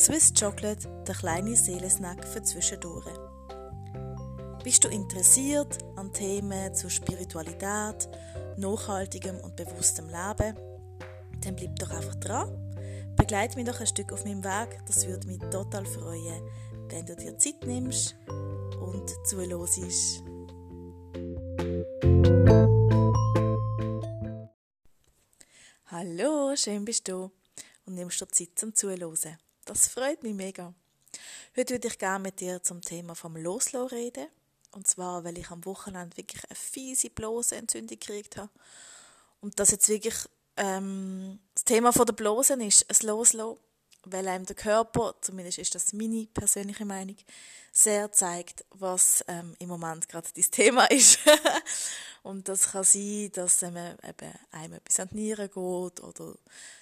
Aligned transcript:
Swiss 0.00 0.32
Chocolate, 0.32 0.88
der 1.06 1.14
kleine 1.14 1.54
Seelensnack 1.54 2.26
für 2.26 2.42
zwischendurch. 2.42 3.04
Bist 4.64 4.82
du 4.82 4.88
interessiert 4.88 5.76
an 5.96 6.10
Themen 6.10 6.74
zur 6.74 6.88
Spiritualität, 6.88 8.08
nachhaltigem 8.56 9.36
und 9.40 9.56
bewusstem 9.56 10.06
Leben? 10.06 10.56
Dann 11.42 11.54
bleib 11.54 11.76
doch 11.78 11.90
einfach 11.90 12.14
dran. 12.14 12.48
Begleite 13.14 13.58
mich 13.58 13.66
doch 13.66 13.78
ein 13.78 13.86
Stück 13.86 14.10
auf 14.14 14.24
meinem 14.24 14.42
Weg. 14.42 14.80
Das 14.86 15.06
würde 15.06 15.26
mich 15.26 15.38
total 15.50 15.84
freuen, 15.84 16.48
wenn 16.88 17.04
du 17.04 17.14
dir 17.14 17.36
Zeit 17.36 17.62
nimmst 17.66 18.16
und 18.80 19.10
zuhörst. 19.26 20.22
Hallo, 25.88 26.56
schön 26.56 26.86
bist 26.86 27.06
du 27.06 27.30
und 27.84 27.96
nimmst 27.96 28.22
dir 28.22 28.28
Zeit 28.28 28.48
zum 28.54 28.74
Zuhören. 28.74 29.36
Das 29.70 29.86
freut 29.86 30.24
mich 30.24 30.34
mega. 30.34 30.74
Heute 31.56 31.74
würde 31.74 31.86
ich 31.86 31.98
gerne 32.00 32.18
mit 32.24 32.40
dir 32.40 32.60
zum 32.60 32.80
Thema 32.80 33.14
vom 33.14 33.36
Loslassen 33.36 33.86
reden. 33.86 34.26
Und 34.72 34.88
zwar, 34.88 35.22
weil 35.22 35.38
ich 35.38 35.48
am 35.50 35.64
Wochenende 35.64 36.16
wirklich 36.16 36.42
eine 36.50 36.56
fiese 36.56 37.08
Blasenentzündung 37.08 38.00
gekriegt 38.00 38.36
habe. 38.36 38.50
Und 39.40 39.60
das 39.60 39.70
jetzt 39.70 39.88
wirklich 39.88 40.16
ähm, 40.56 41.38
das 41.54 41.62
Thema 41.62 41.92
der 41.92 42.12
Blasen 42.12 42.60
ist, 42.62 42.84
ein 42.90 43.06
Loslassen, 43.06 43.60
weil 44.04 44.26
einem 44.28 44.46
der 44.46 44.56
Körper, 44.56 45.14
zumindest 45.20 45.58
ist 45.58 45.74
das 45.74 45.92
meine 45.92 46.26
persönliche 46.26 46.84
Meinung, 46.84 47.16
sehr 47.72 48.10
zeigt, 48.12 48.64
was 48.70 49.24
ähm, 49.28 49.54
im 49.58 49.68
Moment 49.68 50.08
gerade 50.08 50.28
das 50.34 50.50
Thema 50.50 50.84
ist. 50.90 51.18
und 52.22 52.48
das 52.48 52.72
kann 52.72 52.84
sein, 52.84 53.30
dass 53.32 53.62
ähm, 53.62 53.76
eben 53.76 54.32
einem 54.50 54.74
etwas 54.74 55.00
an 55.00 55.08
die 55.12 55.16
Nieren 55.16 55.46
geht 55.46 55.56
oder 55.56 56.34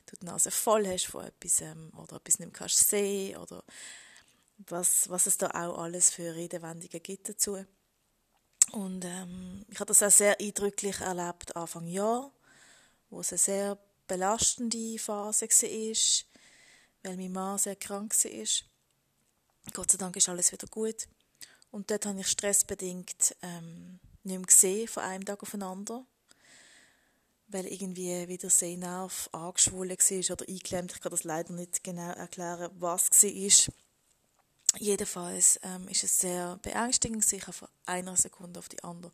du 0.07 0.17
die 0.21 0.25
Nase 0.25 0.51
voll 0.51 0.87
hast 0.87 1.07
von 1.07 1.27
etwas 1.27 1.61
ähm, 1.61 1.91
oder 1.97 2.17
etwas 2.17 2.39
nicht 2.39 2.55
kannst 2.55 2.89
sehen 2.89 3.37
oder 3.37 3.63
was, 4.67 5.09
was 5.09 5.27
es 5.27 5.39
da 5.39 5.49
auch 5.49 5.79
alles 5.79 6.11
für 6.11 6.35
Redewendungen 6.35 7.03
gibt 7.03 7.29
dazu. 7.29 7.65
Und 8.73 9.05
ähm, 9.05 9.65
ich 9.71 9.81
habe 9.81 9.89
das 9.89 10.03
auch 10.03 10.11
sehr 10.11 10.39
eindrücklich 10.41 11.01
erlebt 11.01 11.57
Anfang 11.57 11.87
Jahr, 11.87 12.31
wo 13.11 13.21
es 13.21 13.33
eine 13.33 13.39
sehr 13.39 13.79
belastende 14.07 14.99
Phase 14.99 15.47
war, 15.47 16.28
weil 17.09 17.17
mein 17.17 17.33
Mann 17.33 17.59
sehr 17.59 17.77
krank 17.77 18.13
war. 18.13 19.73
Gott 19.73 19.91
sei 19.91 19.99
Dank 19.99 20.15
ist 20.17 20.29
alles 20.29 20.53
wieder 20.53 20.67
gut. 20.67 21.09
Und 21.71 21.91
dort 21.91 22.05
habe 22.05 22.21
ich 22.21 22.27
stressbedingt 22.27 23.35
ähm, 23.43 23.99
nicht 24.25 24.37
mehr 24.39 24.47
gesehen, 24.47 24.89
von 24.89 25.03
einem 25.03 25.25
Tag 25.25 25.43
auf 25.43 25.53
den 25.53 25.63
anderen. 25.63 26.07
Weil 27.49 27.67
irgendwie 27.67 28.29
wieder 28.29 28.51
Sehnerv 28.51 29.31
angeschwollen 29.33 29.97
war 29.97 30.33
oder 30.33 30.49
eingeklemmt. 30.49 30.93
Ich 30.93 31.01
kann 31.01 31.11
das 31.11 31.25
leider 31.25 31.53
nicht 31.55 31.83
genau 31.83 32.11
erklären, 32.11 32.71
was 32.79 33.11
war. 33.11 33.75
Jedenfalls 34.77 35.59
ähm, 35.63 35.89
ist 35.89 36.05
es 36.05 36.19
sehr 36.19 36.59
beängstigend. 36.61 37.31
Ich 37.33 37.43
habe 37.43 37.55
von 37.55 37.69
einer 37.87 38.17
Sekunde 38.17 38.59
auf 38.59 38.69
die 38.69 38.85
andere 38.85 39.13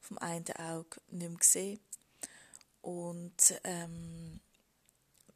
vom 0.00 0.16
einen 0.18 0.50
Auge 0.56 1.00
nicht 1.10 1.28
mehr 1.28 1.38
gesehen. 1.38 1.80
Und 2.80 3.60
ähm, 3.64 4.40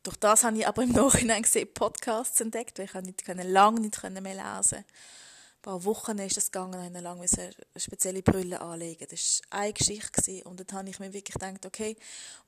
durch 0.02 0.16
das 0.16 0.44
habe 0.44 0.58
ich 0.58 0.66
aber 0.66 0.82
im 0.82 0.92
Nachhinein 0.92 1.42
gesehen, 1.42 1.72
Podcasts 1.72 2.40
entdeckt, 2.40 2.78
weil 2.78 2.86
ich 2.86 2.94
nicht 2.94 3.26
lange 3.26 3.80
nicht 3.80 4.02
mehr 4.02 4.12
lesen 4.12 4.78
Ein 4.78 5.62
paar 5.62 5.84
Wochen 5.84 6.18
ist 6.18 6.36
es 6.36 6.50
gegangen, 6.50 6.94
ich 6.94 7.02
lange 7.02 7.26
eine 7.26 7.52
spezielle 7.76 8.22
Brille 8.22 8.60
anlegen. 8.60 9.06
Das 9.10 9.42
war 9.50 9.60
eine 9.60 9.72
Geschichte 9.72 10.42
und 10.44 10.60
dann 10.60 10.78
habe 10.78 10.88
ich 10.88 10.98
mir 10.98 11.12
wirklich 11.12 11.34
gedacht, 11.34 11.66
okay, 11.66 11.96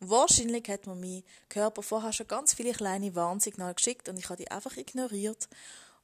wahrscheinlich 0.00 0.68
hat 0.68 0.86
mir 0.86 0.94
mein 0.94 1.22
Körper 1.48 1.82
vorher 1.82 2.12
schon 2.12 2.28
ganz 2.28 2.54
viele 2.54 2.72
kleine 2.72 3.14
Warnsignale 3.14 3.74
geschickt 3.74 4.08
und 4.08 4.18
ich 4.18 4.28
habe 4.28 4.42
die 4.42 4.50
einfach 4.50 4.76
ignoriert 4.76 5.48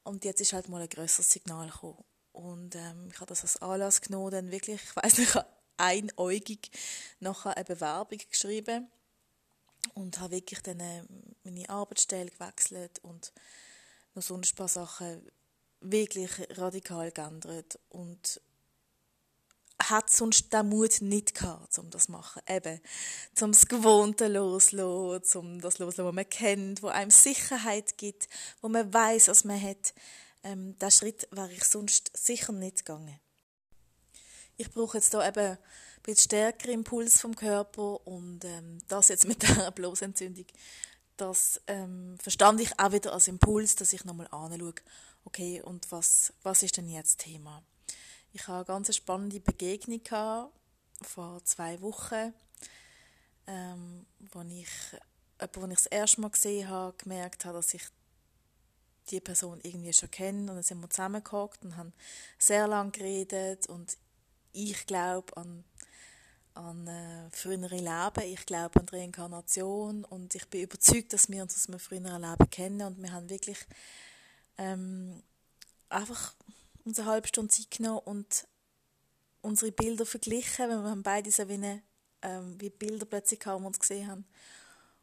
und 0.04 0.24
jetzt 0.24 0.40
ist 0.40 0.52
halt 0.52 0.68
mal 0.68 0.82
ein 0.82 0.88
grösseres 0.88 1.30
Signal 1.30 1.68
gekommen. 1.68 2.04
Und 2.32 2.76
ähm, 2.76 3.08
ich 3.10 3.16
habe 3.16 3.26
das 3.26 3.42
als 3.42 3.60
Anlass 3.60 4.00
genommen, 4.00 4.30
dann 4.30 4.50
wirklich, 4.50 4.80
ich 4.82 4.96
weiß 4.96 5.18
nicht, 5.18 5.36
einäugig 5.76 6.70
nachher 7.20 7.56
eine 7.56 7.64
Bewerbung 7.64 8.18
geschrieben 8.30 8.88
und 9.94 10.20
habe 10.20 10.32
wirklich 10.32 10.62
dann 10.62 10.80
äh, 10.80 11.02
meine 11.50 11.68
Arbeitsstelle 11.68 12.30
gewechselt 12.30 12.98
und 13.02 13.32
noch 14.14 14.22
sonst 14.22 14.52
ein 14.52 14.56
paar 14.56 14.68
Sachen 14.68 15.30
wirklich 15.80 16.30
radikal 16.50 17.10
geändert 17.12 17.78
und 17.88 18.40
hat 19.80 20.10
sonst 20.10 20.52
den 20.52 20.68
Mut 20.68 21.00
nicht 21.00 21.34
gehabt, 21.34 21.78
um 21.78 21.88
das 21.90 22.06
zu 22.06 22.12
machen. 22.12 22.42
Eben, 22.48 22.80
zum 23.34 23.52
das 23.52 23.66
Gewohnte 23.66 24.26
loslassen, 24.26 25.24
zum 25.24 25.60
das 25.60 25.78
loslassen, 25.78 26.06
was 26.08 26.14
man 26.14 26.28
kennt, 26.28 26.82
wo 26.82 26.88
einem 26.88 27.12
Sicherheit 27.12 27.96
gibt, 27.96 28.28
wo 28.60 28.68
man 28.68 28.92
weiß, 28.92 29.28
was 29.28 29.44
man 29.44 29.60
hat. 29.62 29.94
Ähm, 30.42 30.76
diesen 30.78 30.90
Schritt 30.90 31.28
wäre 31.30 31.52
ich 31.52 31.64
sonst 31.64 32.10
sicher 32.16 32.52
nicht 32.52 32.78
gegangen. 32.78 33.20
Ich 34.56 34.70
brauche 34.70 34.98
jetzt 34.98 35.14
da 35.14 35.26
eben 35.26 35.58
bisschen 36.08 36.24
stärker 36.24 36.70
Impuls 36.70 37.20
vom 37.20 37.34
Körper 37.34 38.06
und 38.06 38.44
ähm, 38.44 38.78
das 38.88 39.08
jetzt 39.08 39.26
mit 39.26 39.42
der 39.42 39.70
Blosentzündung, 39.70 40.46
das 41.20 41.60
ähm, 41.66 42.16
verstand 42.18 42.60
ich 42.60 42.78
auch 42.78 42.92
wieder 42.92 43.12
als 43.12 43.28
Impuls, 43.28 43.76
dass 43.76 43.92
ich 43.92 44.04
nochmal 44.04 44.28
anschaue, 44.30 44.74
okay, 45.24 45.60
und 45.60 45.90
was, 45.92 46.32
was 46.42 46.62
ist 46.62 46.76
denn 46.76 46.88
jetzt 46.88 47.20
Thema? 47.20 47.62
Ich 48.32 48.42
hatte 48.42 48.72
eine 48.72 48.84
ganz 48.84 48.94
spannende 48.94 49.40
Begegnung 49.40 50.02
gehabt, 50.02 50.52
vor 51.02 51.44
zwei 51.44 51.80
Wochen, 51.80 52.32
ähm, 53.46 54.06
wo 54.32 54.42
ich 54.42 54.68
jemanden, 55.40 55.60
den 55.60 55.70
ich 55.70 55.78
das 55.78 55.86
erste 55.86 56.20
Mal 56.20 56.30
gesehen 56.30 56.68
habe, 56.68 56.96
gemerkt 56.96 57.44
habe, 57.44 57.58
dass 57.58 57.74
ich 57.74 57.82
die 59.10 59.20
Person 59.20 59.60
irgendwie 59.62 59.92
schon 59.92 60.10
kenne 60.10 60.40
und 60.40 60.46
dann 60.48 60.62
sind 60.62 60.80
wir 60.80 60.90
zusammengehockt 60.90 61.64
und 61.64 61.76
haben 61.76 61.92
sehr 62.38 62.66
lange 62.66 62.90
geredet 62.90 63.68
und 63.68 63.96
ich 64.52 64.86
glaube 64.86 65.36
an 65.36 65.64
an 66.58 66.86
äh, 66.88 67.30
frühere 67.30 67.76
Leben, 67.76 68.32
ich 68.32 68.44
glaube 68.44 68.80
an 68.80 68.88
Reinkarnation 68.88 70.04
und 70.04 70.34
ich 70.34 70.46
bin 70.48 70.62
überzeugt, 70.62 71.12
dass 71.12 71.30
wir 71.30 71.42
uns 71.42 71.54
aus 71.56 71.68
einem 71.68 71.78
früheren 71.78 72.20
Leben 72.20 72.50
kennen 72.50 72.82
und 72.82 73.00
wir 73.00 73.12
haben 73.12 73.30
wirklich 73.30 73.58
ähm, 74.58 75.22
einfach 75.88 76.34
uns 76.84 76.98
eine 76.98 77.08
halbe 77.08 77.28
Stunde 77.28 77.52
Zeit 77.52 77.70
genommen 77.70 78.00
und 78.04 78.48
unsere 79.40 79.70
Bilder 79.70 80.04
verglichen, 80.04 80.68
weil 80.68 80.82
wir 80.82 80.90
haben 80.90 81.02
beide 81.02 81.30
so 81.30 81.48
wie, 81.48 81.54
eine, 81.54 81.82
ähm, 82.22 82.60
wie 82.60 82.70
Bilder 82.70 83.06
plötzlich 83.06 83.38
kaum 83.38 83.64
uns 83.64 83.78
gesehen 83.78 84.10
haben 84.10 84.26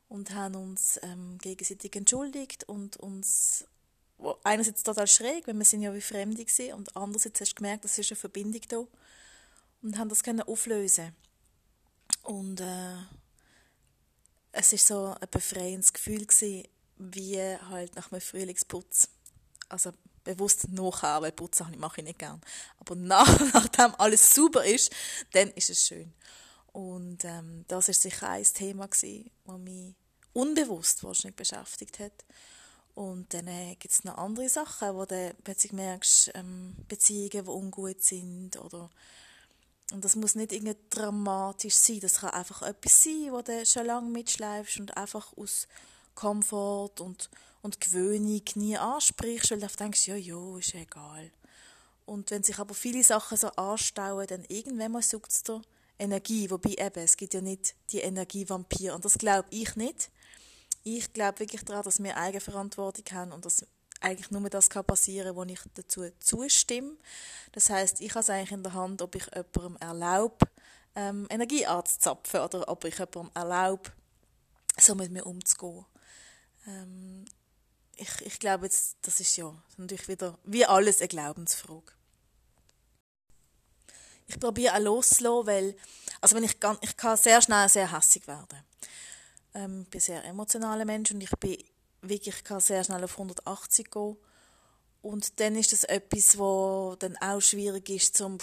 und 0.09 0.33
haben 0.33 0.55
uns 0.55 0.99
ähm, 1.03 1.37
gegenseitig 1.37 1.95
entschuldigt 1.95 2.65
und 2.65 2.97
uns 2.97 3.65
einerseits 4.43 4.83
total 4.83 5.07
schräg, 5.07 5.47
weil 5.47 5.57
wir 5.57 5.65
sind 5.65 5.81
ja 5.81 5.93
wie 5.93 6.01
Fremde 6.01 6.43
gewesen, 6.43 6.73
und 6.73 6.95
andererseits 6.97 7.39
hast 7.39 7.51
du 7.51 7.55
gemerkt, 7.55 7.85
dass 7.85 7.97
ist 7.97 8.11
eine 8.11 8.17
Verbindung 8.17 8.61
da 8.67 8.85
und 9.81 9.97
haben 9.97 10.09
das 10.09 10.23
können 10.23 10.41
auflösen 10.41 11.15
und 12.25 12.59
äh, 12.59 12.97
es 14.51 14.73
ist 14.73 14.87
so 14.87 15.15
ein 15.19 15.27
befreiendes 15.29 15.93
Gefühl 15.93 16.25
gewesen, 16.25 16.67
wie 16.97 17.39
halt 17.39 17.95
nach 17.95 18.11
einem 18.11 18.21
Frühlingsputz. 18.21 19.09
Also 19.69 19.91
bewusst 20.23 20.67
nachher, 20.69 21.21
weil 21.21 21.31
Putzen 21.31 21.77
mache 21.77 22.01
ich 22.01 22.07
nicht 22.07 22.19
gern. 22.19 22.41
Aber 22.79 22.95
nach, 22.95 23.39
nachdem 23.53 23.95
alles 23.95 24.33
super 24.33 24.63
ist, 24.63 24.91
dann 25.33 25.51
ist 25.51 25.69
es 25.69 25.85
schön. 25.85 26.13
Und 26.71 27.23
ähm, 27.25 27.63
das 27.67 27.89
ist 27.89 28.01
sicher 28.01 28.29
ein 28.29 28.43
Thema 28.43 28.87
gewesen, 28.87 29.31
das 29.45 29.57
mich 29.59 29.95
unbewusst 30.33 31.03
wahrscheinlich 31.03 31.35
beschäftigt 31.35 31.99
hat. 31.99 32.25
Und 32.95 33.33
dann 33.33 33.47
äh, 33.47 33.75
gibt 33.75 33.93
es 33.93 34.03
noch 34.03 34.17
andere 34.17 34.49
Sachen, 34.49 34.95
wo 34.95 35.05
du 35.05 35.35
plötzlich 35.43 35.73
merkst, 35.73 36.31
ähm, 36.33 36.75
Beziehungen, 36.87 37.29
die 37.45 37.49
ungut 37.49 38.01
sind 38.01 38.57
oder 38.57 38.89
und 39.91 40.03
das 40.03 40.15
muss 40.15 40.35
nicht 40.35 40.51
irgendwie 40.51 40.75
dramatisch 40.89 41.75
sein. 41.75 41.99
Das 41.99 42.19
kann 42.19 42.31
einfach 42.31 42.61
etwas 42.63 43.03
sein, 43.03 43.27
wo 43.31 43.41
du 43.41 43.65
schon 43.65 43.85
lange 43.85 44.09
mitschleifst 44.09 44.79
und 44.79 44.97
einfach 44.97 45.35
aus 45.37 45.67
Komfort 46.15 47.01
und, 47.01 47.29
und 47.61 47.79
Gewöhnung 47.79 48.41
nie 48.55 48.77
ansprichst, 48.77 49.51
weil 49.51 49.59
du 49.59 49.67
denkst, 49.67 50.07
ja, 50.07 50.15
ja, 50.15 50.57
ist 50.57 50.73
egal. 50.73 51.31
Und 52.05 52.31
wenn 52.31 52.43
sich 52.43 52.57
aber 52.59 52.73
viele 52.73 53.03
Sachen 53.03 53.37
so 53.37 53.49
anstauen, 53.49 54.27
dann 54.27 54.45
irgendwann 54.47 54.91
mal 54.91 55.01
sucht 55.01 55.31
es 55.31 55.43
dir 55.43 55.61
Energie. 55.97 56.49
Wobei 56.49 56.71
eben, 56.71 57.03
es 57.03 57.17
gibt 57.17 57.33
ja 57.33 57.41
nicht 57.41 57.75
die 57.91 57.99
Energievampir. 57.99 58.93
Und 58.93 59.05
das 59.05 59.17
glaube 59.17 59.47
ich 59.49 59.75
nicht. 59.75 60.09
Ich 60.83 61.13
glaube 61.13 61.39
wirklich 61.39 61.63
daran, 61.63 61.83
dass 61.83 62.01
wir 62.01 62.15
Eigenverantwortung 62.15 63.05
haben 63.11 63.31
und 63.31 63.45
dass 63.45 63.65
eigentlich 64.05 64.31
nur 64.31 64.49
das 64.49 64.69
kann 64.69 64.85
passieren, 64.85 65.35
wo 65.35 65.43
ich 65.43 65.59
dazu 65.73 66.07
zustimme. 66.19 66.95
Das 67.51 67.69
heißt, 67.69 68.01
ich 68.01 68.11
habe 68.11 68.19
es 68.19 68.29
eigentlich 68.29 68.51
in 68.51 68.63
der 68.63 68.73
Hand, 68.73 69.01
ob 69.01 69.15
ich 69.15 69.25
jemandem 69.33 69.77
erlaube, 69.79 70.45
ähm, 70.95 71.27
Energie 71.29 71.65
anzuzapfen 71.65 72.41
oder 72.41 72.69
ob 72.69 72.85
ich 72.85 72.97
jemandem 72.97 73.31
erlaube, 73.33 73.91
so 74.79 74.95
mit 74.95 75.11
mir 75.11 75.25
umzugehen. 75.25 75.85
Ähm, 76.67 77.25
ich, 77.95 78.21
ich 78.21 78.39
glaube, 78.39 78.65
jetzt, 78.65 78.97
das 79.01 79.19
ist 79.19 79.35
ja 79.37 79.53
natürlich 79.77 80.07
wieder, 80.07 80.37
wie 80.43 80.65
alles, 80.65 80.99
eine 80.99 81.07
Glaubensfrage. 81.07 81.93
Ich 84.27 84.39
probiere 84.39 84.75
auch 84.75 84.79
loszulassen, 84.79 85.47
weil, 85.47 85.75
also 86.21 86.35
wenn 86.35 86.43
ich, 86.43 86.57
ich 86.81 86.97
kann 86.97 87.17
sehr 87.17 87.41
schnell 87.41 87.69
sehr 87.69 87.91
hässig 87.91 88.27
werden. 88.27 88.59
Ähm, 89.53 89.81
ich 89.83 89.89
bin 89.89 89.99
ein 89.99 90.01
sehr 90.01 90.25
emotionaler 90.25 90.85
Mensch 90.85 91.11
und 91.11 91.21
ich 91.21 91.31
bin 91.31 91.57
wirklich 92.09 92.43
kann 92.43 92.59
sehr 92.59 92.83
schnell 92.83 93.03
auf 93.03 93.13
180 93.13 93.91
gehen 93.91 94.17
Und 95.01 95.39
dann 95.39 95.55
ist 95.55 95.71
das 95.71 95.83
etwas, 95.83 96.37
wo 96.37 96.95
dann 96.99 97.17
auch 97.17 97.41
schwierig 97.41 97.89
ist, 97.89 98.17
zum 98.17 98.37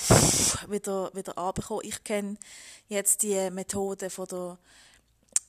wieder, 0.68 1.10
wieder 1.14 1.36
runterzukommen. 1.36 1.86
Ich 1.86 2.04
kenne 2.04 2.36
jetzt 2.88 3.22
die 3.22 3.50
Methode 3.50 4.10
von 4.10 4.26
der, 4.26 4.58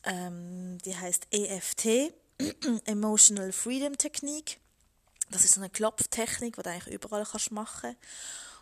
ähm, 0.06 0.78
die 0.86 0.96
heißt 0.96 1.28
EFT, 1.32 2.14
Emotional 2.86 3.52
Freedom 3.52 3.98
Technique. 3.98 4.58
Das 5.30 5.44
ist 5.44 5.54
so 5.54 5.62
eine 5.62 5.70
Klopftechnik, 5.70 6.56
die 6.56 6.62
du 6.62 6.70
eigentlich 6.70 6.94
überall 6.94 7.26
kannst 7.26 7.52
machen 7.52 7.96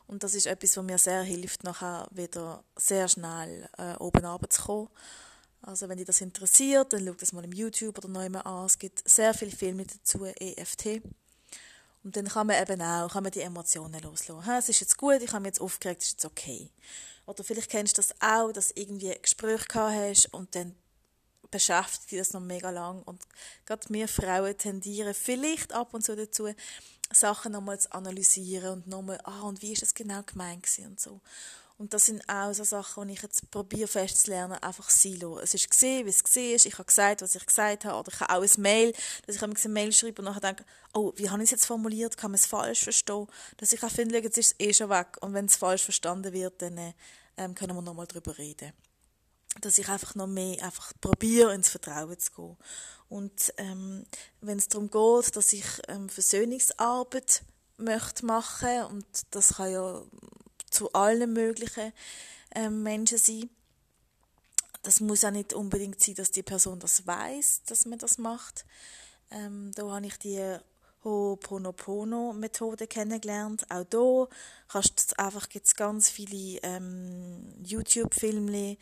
Und 0.08 0.24
das 0.24 0.36
ist 0.36 0.46
etwas, 0.46 0.78
was 0.78 0.84
mir 0.84 0.98
sehr 0.98 1.24
hilft, 1.24 1.64
nachher 1.64 2.08
wieder 2.12 2.64
sehr 2.76 3.08
schnell 3.08 3.70
äh, 3.78 3.96
oben 3.96 4.26
runterzukommen. 4.26 4.90
Also 5.62 5.88
wenn 5.88 5.98
dich 5.98 6.08
das 6.08 6.22
interessiert, 6.22 6.94
dann 6.94 7.06
schau 7.06 7.14
das 7.14 7.34
mal 7.34 7.44
im 7.44 7.52
YouTube 7.52 7.98
oder 7.98 8.08
noch 8.08 8.24
immer 8.24 8.46
an. 8.46 8.66
Es 8.66 8.80
gibt 8.80 9.08
sehr 9.08 9.34
viele 9.34 9.52
Filme 9.52 9.86
dazu, 9.86 10.26
EFT. 10.26 11.02
Und 12.04 12.16
dann 12.16 12.28
kann 12.28 12.48
man 12.48 12.62
eben 12.62 12.82
auch 12.82 13.12
kann 13.12 13.24
man 13.24 13.32
die 13.32 13.42
Emotionen 13.42 14.02
loslassen. 14.02 14.50
Es 14.58 14.70
ist 14.70 14.80
jetzt 14.80 14.98
gut, 14.98 15.22
ich 15.22 15.32
habe 15.32 15.42
mich 15.42 15.50
jetzt 15.50 15.62
aufgeregt, 15.62 16.02
es 16.02 16.08
ist 16.08 16.14
jetzt 16.14 16.26
okay. 16.26 16.70
Oder 17.28 17.44
vielleicht 17.44 17.70
kennst 17.70 17.98
du 17.98 18.02
das 18.02 18.16
auch, 18.20 18.52
dass 18.52 18.70
du 18.70 18.82
irgendwie 18.82 19.12
ein 19.12 19.22
Gespräch 19.22 19.68
gehabt 19.68 19.96
hast 19.96 20.34
und 20.34 20.56
dann 20.56 20.76
beschäftigt 21.52 22.12
dich 22.12 22.20
das 22.20 22.34
noch 22.34 22.42
mega 22.42 22.72
lang. 22.72 23.04
Und 23.04 23.22
gerade 23.66 23.88
wir 23.90 24.08
Frauen 24.08 24.58
tendieren 24.58 25.14
vielleicht 25.14 25.74
ab 25.74 25.94
und 25.94 26.04
zu 26.04 26.16
dazu, 26.16 26.50
Sachen 27.14 27.52
nochmal 27.52 27.80
zu 27.80 27.92
analysieren 27.92 28.74
und 28.74 28.88
nochmal, 28.88 29.20
ah, 29.24 29.42
und 29.42 29.62
wie 29.62 29.74
ist 29.74 29.82
das 29.82 29.94
genau 29.94 30.24
gemeint 30.24 30.66
und 30.80 31.00
so. 31.00 31.22
Und 31.82 31.96
das 31.96 32.06
sind 32.06 32.22
auch 32.30 32.54
so 32.54 32.64
Sachen, 32.64 33.08
die 33.08 33.16
ich 33.16 33.24
jetzt 33.24 33.50
probiere 33.50 33.88
festzulernen, 33.88 34.62
einfach 34.62 34.88
sein. 34.92 35.20
Es 35.42 35.56
ist 35.56 35.68
gesehen, 35.68 36.06
wie 36.06 36.12
es 36.12 36.24
gesehen 36.24 36.56
ist. 36.56 36.68
Ich 36.68 36.74
habe 36.74 36.86
gesagt, 36.86 37.24
was 37.24 37.34
ich 37.34 37.44
gesagt 37.44 37.86
habe. 37.86 37.98
Oder 37.98 38.14
ich 38.14 38.20
habe 38.20 38.36
auch 38.36 38.44
ein 38.44 38.62
Mail, 38.62 38.94
dass 39.26 39.38
ich 39.38 39.42
eine 39.42 39.56
Mail 39.74 39.92
schreibe 39.92 40.22
und 40.22 40.26
nachher 40.26 40.42
denke, 40.42 40.64
oh, 40.94 41.12
wie 41.16 41.28
habe 41.28 41.42
ich 41.42 41.48
es 41.48 41.52
jetzt 41.52 41.66
formuliert? 41.66 42.18
Kann 42.18 42.30
man 42.30 42.36
es 42.36 42.46
falsch 42.46 42.84
verstehen? 42.84 43.26
Dass 43.58 43.74
ich 43.74 43.82
auch 43.82 43.90
finde, 43.90 44.20
jetzt 44.20 44.38
ist 44.38 44.54
es 44.54 44.56
eh 44.60 44.72
schon 44.74 44.92
weg. 44.92 45.18
Und 45.22 45.34
wenn 45.34 45.46
es 45.46 45.56
falsch 45.56 45.84
verstanden 45.84 46.32
wird, 46.34 46.62
dann 46.62 46.94
ähm, 47.38 47.56
können 47.56 47.76
wir 47.76 47.82
nochmal 47.82 48.06
darüber 48.06 48.38
reden. 48.38 48.74
Dass 49.62 49.80
ich 49.80 49.90
einfach 49.90 50.14
noch 50.14 50.28
mehr 50.28 50.64
einfach 50.64 50.94
probiere, 51.02 51.56
ins 51.56 51.70
Vertrauen 51.70 52.20
zu 52.20 52.32
gehen. 52.32 52.58
Und 53.10 53.56
ähm, 53.58 54.06
wenn 54.40 54.60
es 54.60 54.68
darum 54.68 54.92
geht, 54.92 55.36
dass 55.36 55.52
ich 55.52 55.66
ähm, 55.88 56.10
Versöhnungsarbeit 56.10 57.42
möchte 57.78 58.24
machen 58.28 58.84
und 58.84 59.06
das 59.32 59.56
kann 59.56 59.72
ja 59.72 60.04
zu 60.72 60.92
allen 60.94 61.34
möglichen 61.34 61.94
ähm, 62.56 62.84
Menschen 62.84 63.18
sein. 63.18 63.50
Das 64.84 65.00
muss 65.00 65.24
auch 65.24 65.32
nicht 65.32 65.54
unbedingt 65.54 66.02
sein, 66.02 66.16
dass 66.16 66.32
die 66.32 66.42
Person 66.42 66.80
das 66.80 67.06
weiß, 67.06 67.62
dass 67.66 67.86
man 67.86 68.00
das 68.00 68.18
macht. 68.18 68.66
Ähm, 69.30 69.72
da 69.76 69.84
habe 69.92 70.08
ich 70.08 70.18
die 70.18 70.58
Ho'oponopono-Methode 71.04 72.88
kennengelernt. 72.88 73.66
Auch 73.70 73.84
da 73.84 74.28
kannst 74.68 75.12
du 75.12 75.20
einfach 75.20 75.50
gibt's 75.50 75.76
ganz 75.76 76.10
viele 76.10 76.60
ähm, 76.64 77.54
YouTube-Filme. 77.64 78.78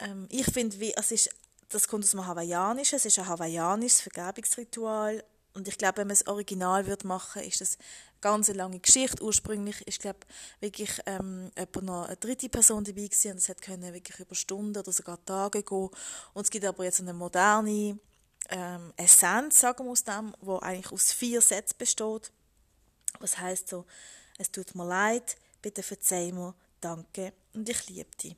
Ähm, 0.00 0.26
ich 0.30 0.46
finde, 0.46 0.96
es 0.96 1.12
ist, 1.12 1.30
das 1.68 1.88
kommt 1.88 2.04
aus 2.04 2.10
dem 2.12 2.26
Hawaiianischen. 2.26 2.96
Es 2.96 3.04
ist 3.04 3.18
ein 3.18 3.28
hawaiianisches 3.28 4.00
Vergebungsritual 4.00 5.22
und 5.56 5.68
ich 5.68 5.78
glaube, 5.78 5.98
wenn 5.98 6.08
man 6.08 6.12
es 6.12 6.26
original 6.26 6.86
wird 6.86 7.04
machen, 7.04 7.42
ist 7.42 7.62
das 7.62 7.78
ganz 8.20 8.50
eine 8.50 8.58
lange 8.58 8.78
Geschichte. 8.78 9.22
Ursprünglich 9.22 9.80
ist, 9.86 10.00
glaube 10.00 10.18
wirklich 10.60 11.00
ähm, 11.06 11.50
noch 11.80 12.06
eine 12.06 12.16
dritte 12.16 12.50
Person 12.50 12.84
dabei 12.84 13.06
gewesen 13.06 13.32
und 13.32 13.38
es 13.38 13.48
hat 13.48 13.62
können 13.62 13.94
wirklich 13.94 14.20
über 14.20 14.34
Stunden 14.34 14.76
oder 14.76 14.92
sogar 14.92 15.24
Tage 15.24 15.62
gehen. 15.62 15.88
Und 16.34 16.42
es 16.42 16.50
gibt 16.50 16.66
aber 16.66 16.84
jetzt 16.84 17.00
eine 17.00 17.14
moderne 17.14 17.98
ähm, 18.50 18.92
Essenz, 18.98 19.60
sagen 19.60 19.86
wir 19.86 19.92
aus 19.92 20.04
dem, 20.04 20.34
wo 20.40 20.58
eigentlich 20.58 20.92
aus 20.92 21.10
vier 21.10 21.40
Sätzen 21.40 21.78
besteht. 21.78 22.30
Was 23.18 23.38
heißt 23.38 23.68
so, 23.68 23.86
es 24.36 24.50
tut 24.50 24.74
mir 24.74 24.86
leid, 24.86 25.36
bitte 25.62 25.82
verzeih 25.82 26.32
mir, 26.32 26.54
danke 26.82 27.32
und 27.54 27.66
ich 27.66 27.88
liebe 27.88 28.14
dich. 28.22 28.36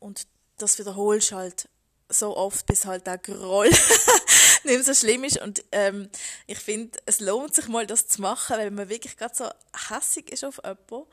Und 0.00 0.26
das 0.58 0.76
wiederholst 0.80 1.30
halt 1.30 1.68
so 2.08 2.36
oft, 2.36 2.66
bis 2.66 2.84
halt 2.84 3.06
der 3.06 3.18
Groll 3.18 3.70
nicht 4.64 4.84
so 4.84 4.94
schlimm 4.94 5.24
ist. 5.24 5.40
Und 5.40 5.64
ähm, 5.72 6.08
ich 6.46 6.58
finde, 6.58 6.98
es 7.06 7.20
lohnt 7.20 7.54
sich 7.54 7.68
mal, 7.68 7.86
das 7.86 8.08
zu 8.08 8.20
machen, 8.20 8.56
weil 8.56 8.70
man 8.70 8.88
wirklich 8.88 9.16
gerade 9.16 9.34
so 9.34 9.48
hässig 9.88 10.30
ist 10.32 10.44
auf 10.44 10.60
jemanden 10.64 11.06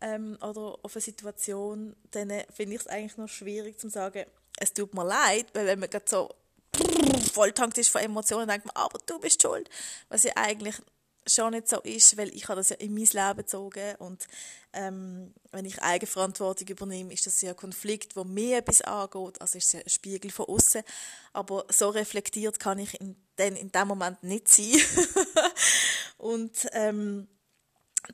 ähm, 0.00 0.38
oder 0.40 0.78
auf 0.82 0.94
eine 0.94 1.02
Situation, 1.02 1.96
dann 2.10 2.32
finde 2.54 2.76
ich 2.76 2.82
es 2.82 2.86
eigentlich 2.86 3.16
noch 3.16 3.28
schwierig 3.28 3.78
zu 3.78 3.88
sagen, 3.88 4.24
es 4.58 4.72
tut 4.72 4.94
mir 4.94 5.04
leid, 5.04 5.46
weil 5.54 5.66
wenn 5.66 5.78
man 5.78 5.90
gerade 5.90 6.06
so 6.08 6.30
volltankt 7.32 7.78
ist 7.78 7.90
von 7.90 8.00
Emotionen, 8.00 8.48
denkt 8.48 8.66
man, 8.66 8.76
aber 8.76 8.98
du 9.06 9.18
bist 9.18 9.42
schuld, 9.42 9.68
was 10.08 10.24
ja 10.24 10.32
eigentlich 10.36 10.76
schon 11.28 11.52
nicht 11.52 11.68
so 11.68 11.80
ist, 11.80 12.16
weil 12.16 12.34
ich 12.34 12.48
habe 12.48 12.60
das 12.60 12.70
ja 12.70 12.76
in 12.76 12.94
mein 12.94 13.04
Leben 13.04 13.36
gezogen 13.36 13.94
und 13.98 14.26
ähm, 14.72 15.34
wenn 15.50 15.64
ich 15.64 15.80
Eigenverantwortung 15.82 16.68
übernehme, 16.68 17.12
ist 17.12 17.26
das 17.26 17.40
ja 17.40 17.50
ein 17.50 17.56
Konflikt, 17.56 18.16
wo 18.16 18.24
mir 18.24 18.58
etwas 18.58 18.82
angeht, 18.82 19.40
also 19.40 19.58
ist 19.58 19.66
es 19.66 19.72
ja 19.72 19.80
ein 19.80 19.88
Spiegel 19.88 20.30
von 20.30 20.46
außen, 20.46 20.82
aber 21.32 21.64
so 21.70 21.88
reflektiert 21.88 22.58
kann 22.58 22.78
ich 22.78 23.00
in, 23.00 23.16
den, 23.38 23.56
in 23.56 23.72
dem 23.72 23.88
Moment 23.88 24.22
nicht 24.22 24.48
sein. 24.48 24.76
Und 26.18 26.66
ähm, 26.72 27.28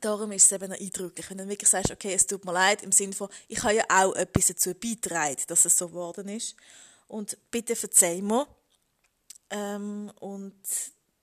darum 0.01 0.33
ist 0.33 0.47
es 0.47 0.53
eben 0.53 0.73
eindrücklich, 0.73 1.29
wenn 1.31 1.39
du 1.39 1.49
wirklich 1.49 1.71
sagst, 1.71 1.91
okay, 1.91 2.15
es 2.15 2.27
tut 2.27 2.45
mir 2.45 2.53
leid, 2.53 2.83
im 2.83 2.93
Sinne 2.93 3.15
von, 3.15 3.29
ich 3.49 3.63
habe 3.63 3.75
ja 3.75 3.85
auch 3.89 4.15
etwas 4.15 4.47
dazu 4.47 4.75
beitragen, 4.75 5.43
dass 5.47 5.65
es 5.65 5.77
so 5.77 5.89
geworden 5.89 6.29
ist. 6.29 6.55
Und 7.09 7.37
bitte 7.51 7.77
verzeih 7.77 8.21
mir. 8.23 8.47
Ähm, 9.51 10.11
und 10.21 10.55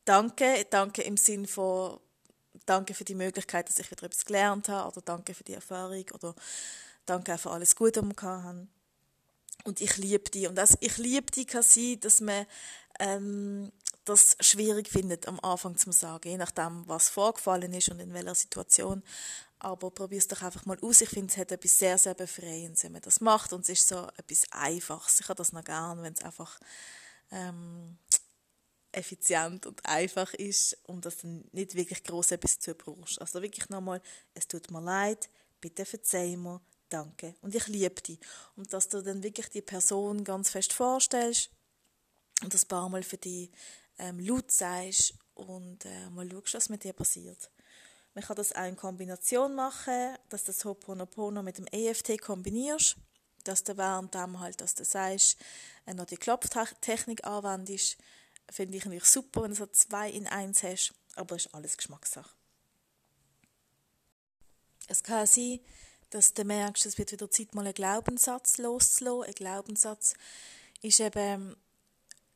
danke, 0.05 0.65
danke 0.69 1.01
im 1.03 1.17
Sinn 1.17 1.45
von 1.45 1.99
danke 2.65 2.93
für 2.93 3.03
die 3.03 3.15
Möglichkeit, 3.15 3.67
dass 3.69 3.79
ich 3.79 3.89
wieder 3.91 4.03
etwas 4.03 4.25
gelernt 4.25 4.69
habe 4.69 4.89
oder 4.89 5.01
danke 5.01 5.33
für 5.33 5.43
die 5.43 5.53
Erfahrung 5.53 6.05
oder 6.13 6.35
danke 7.05 7.33
auch 7.33 7.39
für 7.39 7.51
alles 7.51 7.75
Gute, 7.75 8.01
was 8.01 8.09
wir 8.09 8.43
haben. 8.43 8.69
Und 9.63 9.81
ich 9.81 9.97
liebe 9.97 10.29
die. 10.29 10.47
Und 10.47 10.55
das 10.55 10.77
ich 10.79 10.97
liebe 10.97 11.29
die 11.31 11.45
kann 11.45 11.63
sein, 11.63 11.99
dass 11.99 12.21
man 12.21 12.45
ähm, 12.99 13.71
das 14.05 14.35
schwierig 14.39 14.89
findet, 14.89 15.27
am 15.27 15.39
Anfang 15.41 15.77
zu 15.77 15.91
sagen, 15.91 16.27
je 16.27 16.37
nachdem, 16.37 16.87
was 16.87 17.09
vorgefallen 17.09 17.73
ist 17.73 17.89
und 17.89 17.99
in 17.99 18.13
welcher 18.13 18.35
Situation. 18.35 19.03
Aber 19.59 19.91
probier 19.91 20.17
es 20.17 20.27
doch 20.27 20.41
einfach 20.41 20.65
mal 20.65 20.79
aus. 20.81 21.01
Ich 21.01 21.09
finde, 21.09 21.31
es 21.31 21.37
hat 21.37 21.51
etwas 21.51 21.77
sehr, 21.77 21.97
sehr 21.99 22.15
Befreiendes, 22.15 22.83
wenn 22.83 22.93
man 22.93 23.01
das 23.01 23.21
macht. 23.21 23.53
Und 23.53 23.61
es 23.61 23.69
ist 23.69 23.87
so 23.87 24.07
etwas 24.17 24.43
Einfaches. 24.49 25.19
Ich 25.19 25.29
habe 25.29 25.37
das 25.37 25.53
noch 25.53 25.63
gern, 25.63 26.01
wenn 26.01 26.13
es 26.13 26.23
einfach 26.23 26.59
ähm, 27.31 27.97
effizient 28.91 29.65
und 29.65 29.85
einfach 29.85 30.33
ist 30.33 30.77
und 30.87 31.05
dass 31.05 31.17
du 31.17 31.43
nicht 31.51 31.75
wirklich 31.75 32.03
groß 32.03 32.31
etwas 32.31 32.59
zu 32.59 32.73
brauchst. 32.75 33.19
Also 33.21 33.41
wirklich 33.41 33.69
nochmal, 33.69 34.01
es 34.33 34.47
tut 34.47 34.69
mir 34.71 34.81
leid, 34.81 35.29
bitte 35.59 35.85
verzeih 35.85 36.35
mir, 36.35 36.61
danke 36.89 37.35
und 37.41 37.55
ich 37.55 37.67
liebe 37.67 38.01
dich. 38.01 38.19
Und 38.55 38.71
dass 38.73 38.89
du 38.89 39.01
dann 39.01 39.23
wirklich 39.23 39.49
die 39.49 39.61
Person 39.61 40.23
ganz 40.23 40.49
fest 40.49 40.73
vorstellst 40.73 41.49
und 42.43 42.53
das 42.53 42.65
paar 42.65 42.89
Mal 42.89 43.03
für 43.03 43.17
dich 43.17 43.49
ähm, 43.97 44.19
laut 44.19 44.51
sagst 44.51 45.13
und 45.35 45.85
äh, 45.85 46.09
mal 46.09 46.29
schaust, 46.29 46.53
was 46.53 46.69
mit 46.69 46.83
dir 46.83 46.93
passiert. 46.93 47.49
Man 48.13 48.23
kann 48.23 48.35
das 48.35 48.53
auch 48.53 48.65
in 48.65 48.75
Kombination 48.75 49.55
machen, 49.55 50.17
dass 50.27 50.43
du 50.43 50.51
das 50.51 50.65
Ho'oponopono 50.65 51.41
mit 51.43 51.57
dem 51.57 51.67
EFT 51.67 52.19
kombinierst, 52.19 52.97
dass 53.45 53.63
du 53.63 53.77
während 53.77 54.13
dem 54.13 54.39
halt, 54.39 54.59
dass 54.59 54.75
du 54.75 54.83
sagst, 54.83 55.37
äh, 55.85 55.93
noch 55.93 56.05
die 56.05 56.17
Klopftechnik 56.17 57.25
anwendest, 57.25 57.97
finde 58.51 58.77
ich 58.77 58.85
natürlich 58.85 59.05
super, 59.05 59.43
wenn 59.43 59.51
du 59.51 59.55
so 59.55 59.65
zwei 59.67 60.09
in 60.09 60.27
eins 60.27 60.63
hast, 60.63 60.93
aber 61.15 61.35
es 61.35 61.45
ist 61.45 61.55
alles 61.55 61.77
Geschmackssache. 61.77 62.29
Es 64.87 65.03
kann 65.03 65.25
sein, 65.25 65.61
dass 66.09 66.33
du 66.33 66.43
merkst, 66.43 66.85
es 66.85 66.97
wird 66.97 67.13
wieder 67.13 67.31
Zeit, 67.31 67.55
mal 67.55 67.65
einen 67.65 67.73
Glaubenssatz 67.73 68.57
loszulassen. 68.57 69.29
Ein 69.29 69.35
Glaubenssatz 69.35 70.13
ist 70.81 70.99
eben 70.99 71.55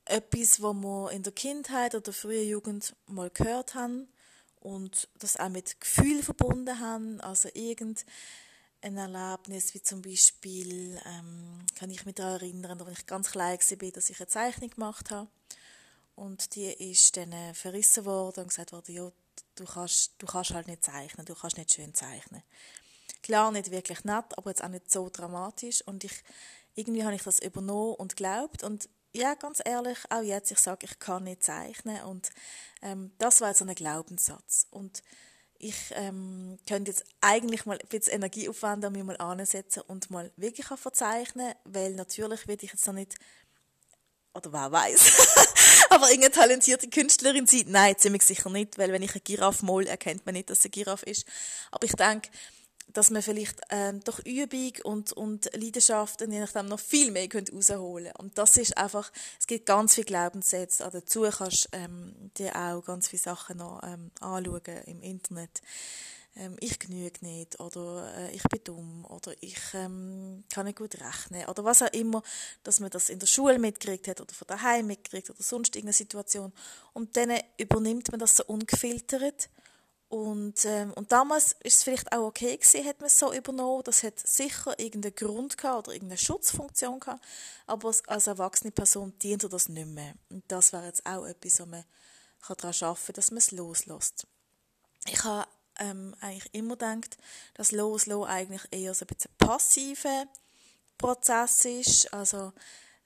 etwas, 0.05 0.61
was 0.61 0.75
wir 0.75 1.11
in 1.11 1.23
der 1.23 1.33
Kindheit 1.33 1.95
oder 1.95 2.13
frühen 2.13 2.47
Jugend 2.47 2.95
mal 3.07 3.29
gehört 3.29 3.75
haben 3.75 4.07
und 4.61 5.09
das 5.19 5.37
auch 5.37 5.49
mit 5.49 5.81
Gefühl 5.81 6.23
verbunden 6.23 6.79
haben. 6.79 7.19
Also 7.19 7.49
irgendein 7.53 8.05
Erlebnis, 8.97 9.73
wie 9.73 9.81
zum 9.81 10.01
Beispiel, 10.01 10.97
ähm, 11.05 11.65
kann 11.75 11.89
ich 11.89 12.05
mich 12.05 12.15
daran 12.15 12.39
erinnern, 12.39 12.81
als 12.81 12.99
ich 12.99 13.05
ganz 13.05 13.31
klein 13.31 13.59
war, 13.59 13.91
dass 13.91 14.09
ich 14.09 14.19
eine 14.19 14.27
Zeichnung 14.27 14.69
gemacht 14.69 15.11
habe 15.11 15.27
und 16.15 16.55
die 16.55 16.71
ist 16.91 17.17
dann 17.17 17.31
äh, 17.31 17.53
verrissen 17.53 18.05
worden 18.05 18.41
und 18.41 18.47
gesagt 18.49 18.71
worden, 18.71 18.95
ja, 18.95 19.11
du 19.55 19.65
kannst, 19.65 20.13
du 20.17 20.25
kannst 20.25 20.53
halt 20.53 20.67
nicht 20.67 20.83
zeichnen, 20.83 21.25
du 21.25 21.35
kannst 21.35 21.57
nicht 21.57 21.73
schön 21.73 21.93
zeichnen. 21.93 22.43
Klar, 23.21 23.51
nicht 23.51 23.71
wirklich 23.71 24.03
nett, 24.03 24.37
aber 24.37 24.49
jetzt 24.49 24.63
auch 24.63 24.69
nicht 24.69 24.91
so 24.91 25.09
dramatisch. 25.09 25.81
Und 25.85 26.03
ich, 26.03 26.23
irgendwie 26.75 27.03
habe 27.03 27.15
ich 27.15 27.23
das 27.23 27.39
übernommen 27.39 27.95
und 27.95 28.15
glaubt. 28.15 28.63
Und 28.63 28.89
ja, 29.13 29.33
ganz 29.35 29.61
ehrlich, 29.63 29.97
auch 30.09 30.21
jetzt, 30.21 30.51
ich 30.51 30.59
sage, 30.59 30.85
ich 30.85 30.99
kann 30.99 31.23
nicht 31.23 31.43
zeichnen. 31.43 32.01
Und 32.03 32.29
ähm, 32.81 33.11
das 33.17 33.41
war 33.41 33.49
jetzt 33.49 33.61
ein 33.61 33.75
Glaubenssatz. 33.75 34.67
Und 34.71 35.03
ich 35.57 35.75
ähm, 35.91 36.57
könnte 36.67 36.91
jetzt 36.91 37.05
eigentlich 37.21 37.65
mal 37.65 37.79
ein 37.79 37.87
bisschen 37.87 38.13
Energie 38.13 38.49
aufwenden 38.49 38.91
mich 38.93 39.03
mal 39.03 39.17
ansetzen 39.17 39.83
und 39.87 40.11
mal 40.11 40.31
wirklich 40.37 40.67
verzeichnen, 40.67 41.53
weil 41.63 41.93
natürlich 41.93 42.47
will 42.47 42.57
ich 42.61 42.71
jetzt 42.71 42.85
noch 42.87 42.93
nicht 42.93 43.15
oder 44.35 44.51
wer 44.51 44.71
weiß, 44.71 45.01
aber 45.89 46.09
irgendeine 46.09 46.33
talentierte 46.33 46.89
Künstlerin 46.89 47.47
sein. 47.47 47.65
Nein, 47.67 47.95
ziemlich 47.97 48.23
sicher 48.23 48.49
nicht, 48.49 48.77
weil 48.77 48.91
wenn 48.91 49.01
ich 49.01 49.11
eine 49.11 49.21
Giraffe 49.21 49.65
mal 49.65 49.85
erkennt 49.87 50.25
man 50.25 50.33
nicht, 50.33 50.49
dass 50.49 50.59
es 50.59 50.65
eine 50.65 50.71
Giraffe 50.71 51.05
ist. 51.05 51.25
Aber 51.71 51.85
ich 51.85 51.93
denke, 51.93 52.29
dass 52.93 53.09
man 53.09 53.21
vielleicht 53.21 53.59
ähm, 53.71 54.01
durch 54.03 54.19
Übung 54.19 54.71
und, 54.83 55.11
und 55.13 55.49
Leidenschaften 55.53 56.31
je 56.31 56.39
nachdem 56.39 56.67
noch 56.67 56.79
viel 56.79 57.11
mehr 57.11 57.27
rausholen 57.27 58.05
könnte. 58.05 58.21
Und 58.21 58.37
das 58.37 58.57
ist 58.57 58.77
einfach, 58.77 59.11
es 59.39 59.47
gibt 59.47 59.65
ganz 59.65 59.95
viele 59.95 60.05
Glaubenssätze. 60.05 60.85
Also 60.85 60.99
dazu 60.99 61.21
kannst 61.23 61.65
du 61.65 61.77
ähm, 61.77 62.31
dir 62.37 62.55
auch 62.55 62.81
ganz 62.85 63.09
viele 63.09 63.21
Sachen 63.21 63.57
noch 63.57 63.81
ähm, 63.83 64.11
anschauen 64.21 64.61
im 64.85 65.01
Internet. 65.01 65.61
Ähm, 66.35 66.57
ich 66.59 66.79
genüge 66.79 67.25
nicht 67.25 67.59
oder 67.59 68.13
äh, 68.17 68.35
ich 68.35 68.43
bin 68.43 68.63
dumm 68.63 69.05
oder 69.05 69.33
ich 69.41 69.57
ähm, 69.73 70.43
kann 70.49 70.65
nicht 70.65 70.77
gut 70.77 70.95
rechnen 70.95 71.45
oder 71.47 71.63
was 71.63 71.81
auch 71.81 71.93
immer, 71.93 72.21
dass 72.63 72.79
man 72.79 72.89
das 72.89 73.09
in 73.09 73.19
der 73.19 73.27
Schule 73.27 73.57
mitgekriegt 73.59 74.07
hat 74.07 74.21
oder 74.21 74.33
von 74.33 74.47
daheim 74.47 74.87
mitgekriegt 74.87 75.29
oder 75.29 75.41
sonst 75.41 75.75
irgendeine 75.75 75.93
Situation. 75.93 76.51
Und 76.93 77.15
dann 77.15 77.39
übernimmt 77.57 78.11
man 78.11 78.19
das 78.19 78.37
so 78.37 78.43
ungefiltert 78.45 79.49
und, 80.07 80.63
ähm, 80.65 80.93
und 80.93 81.11
damals 81.11 81.53
ist 81.63 81.77
es 81.77 81.83
vielleicht 81.83 82.11
auch 82.11 82.27
okay 82.27 82.55
gewesen, 82.55 82.85
hat 82.85 82.99
man 82.99 83.07
es 83.07 83.17
so 83.17 83.33
übernommen. 83.33 83.83
Das 83.83 84.03
hat 84.03 84.19
sicher 84.19 84.77
irgendeinen 84.79 85.15
Grund 85.15 85.57
gehabt 85.57 85.87
oder 85.87 85.93
irgendeine 85.93 86.17
Schutzfunktion 86.17 86.99
gehabt. 86.99 87.23
Aber 87.65 87.91
als 88.07 88.27
erwachsene 88.27 88.71
Person 88.71 89.17
dient 89.19 89.43
er 89.43 89.49
das 89.49 89.67
nicht 89.67 89.87
mehr. 89.87 90.13
Und 90.29 90.43
das 90.47 90.73
wäre 90.73 90.85
jetzt 90.85 91.05
auch 91.05 91.25
etwas, 91.25 91.59
wo 91.59 91.65
man 91.65 91.83
daran 92.47 92.73
arbeiten 92.81 93.05
kann, 93.05 93.13
dass 93.15 93.31
man 93.31 93.37
es 93.39 93.51
loslässt. 93.51 94.27
Ich 95.07 95.23
habe 95.23 95.47
ähm, 95.79 96.15
eigentlich 96.21 96.53
immer 96.53 96.75
gedacht, 96.75 97.17
dass 97.53 97.71
Loslassen 97.71 98.29
eigentlich 98.29 98.63
eher 98.71 98.93
so 98.93 99.05
ein 99.05 99.15
bisschen 99.15 99.31
passiver 99.37 100.25
Prozess 100.97 101.65
ist. 101.65 102.13
Also, 102.13 102.53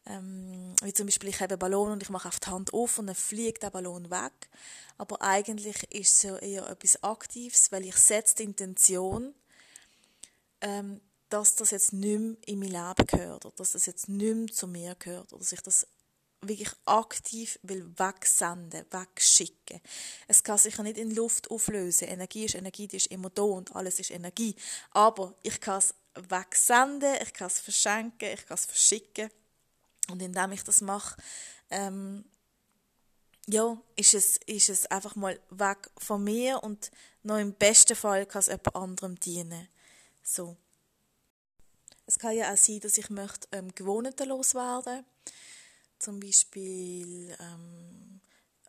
ähm, 0.06 0.76
wie 0.82 0.94
zum 0.94 1.08
Beispiel, 1.08 1.30
ich 1.30 1.40
habe 1.40 1.54
einen 1.54 1.60
Ballon 1.60 1.92
und 1.92 2.04
ich 2.04 2.10
mache 2.10 2.28
auf 2.28 2.40
die 2.40 2.50
Hand 2.50 2.74
auf 2.74 2.98
und 2.98 3.08
dann 3.08 3.16
fliegt 3.16 3.64
der 3.64 3.70
Ballon 3.70 4.10
weg. 4.10 4.50
Aber 4.98 5.22
eigentlich 5.22 5.84
ist 5.92 6.16
es 6.16 6.24
ja 6.24 6.38
eher 6.38 6.70
etwas 6.70 7.04
Aktives, 7.04 7.72
weil 7.72 7.86
ich 7.86 7.96
setze 7.96 8.36
die 8.36 8.44
Intention, 8.44 9.34
ähm, 10.62 11.02
dass 11.30 11.56
das 11.56 11.72
jetzt 11.72 11.94
nicht 11.94 12.20
mehr 12.20 12.36
in 12.46 12.60
mein 12.60 12.70
Leben 12.70 13.08
gehört 13.08 13.46
oder 13.46 13.56
dass 13.56 13.74
das 13.74 13.86
jetzt 13.86 14.10
nicht 14.10 14.36
mehr 14.36 14.48
zu 14.48 14.68
mir 14.68 14.96
gehört 14.96 15.32
oder 15.32 15.40
dass 15.40 15.52
ich 15.52 15.62
das 15.62 15.88
wirklich 16.42 16.72
aktiv 16.86 17.60
will 17.64 17.86
wegsenden, 17.98 18.86
wegschicken. 18.90 19.82
Es 20.28 20.44
kann 20.44 20.58
sich 20.58 20.78
ja 20.78 20.84
nicht 20.84 20.98
in 20.98 21.14
Luft 21.14 21.52
auflösen. 21.52 22.08
Energie 22.08 22.46
ist 22.46 22.56
Energie, 22.56 22.88
die 22.88 22.98
ist 22.98 23.08
immer 23.08 23.30
da 23.30 23.44
und 23.44 23.76
alles 23.76 24.00
ist 24.00 24.12
Energie. 24.12 24.56
Aber 24.92 25.36
ich 25.44 25.60
kann 25.60 25.80
es 25.80 25.94
wegsenden, 26.16 27.16
ich 27.22 27.34
kann 27.34 27.48
es 27.48 27.60
verschenken, 27.60 28.30
ich 28.34 28.46
kann 28.46 28.56
es 28.56 28.66
verschicken. 28.66 29.30
Und 30.10 30.22
indem 30.22 30.52
ich 30.54 30.64
das 30.64 30.82
mache, 30.82 31.22
ähm, 31.70 32.26
ja, 33.48 33.78
ist 33.96 34.14
es, 34.14 34.38
ist 34.46 34.70
es 34.70 34.86
einfach 34.88 35.16
mal 35.16 35.40
weg 35.50 35.90
von 35.98 36.24
mir 36.24 36.64
und 36.64 36.92
noch 37.24 37.38
im 37.38 37.54
besten 37.54 37.96
Fall 37.96 38.26
kann 38.26 38.40
es 38.42 38.48
jemand 38.48 38.76
anderem 38.76 39.20
dienen. 39.20 39.68
So. 40.24 40.56
Es 42.06 42.18
kann 42.18 42.36
ja 42.36 42.52
auch 42.52 42.58
sein, 42.58 42.80
dass 42.80 42.98
ich 42.98 43.10
möchte 43.10 43.48
ähm, 43.52 43.74
Gewohnheiten 43.76 44.30
loswerden 44.30 45.06
Zum 46.00 46.20
Beispiel 46.20 47.36
ähm, 47.40 48.22